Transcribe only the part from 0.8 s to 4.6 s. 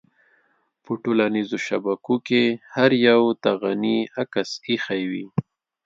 په ټولنيزو شبکو کې هر يوه د غني عکس